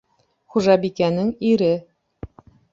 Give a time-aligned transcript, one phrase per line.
[0.53, 1.71] Хужабикәнең ире.